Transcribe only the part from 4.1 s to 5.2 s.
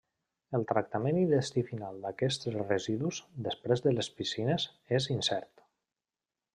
piscines, és